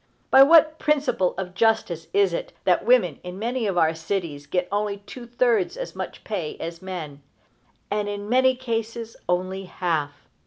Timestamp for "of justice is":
1.37-2.33